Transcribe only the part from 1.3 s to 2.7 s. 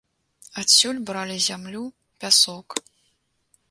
зямлю, пясок.